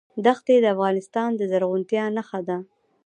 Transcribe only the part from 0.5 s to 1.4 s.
د افغانستان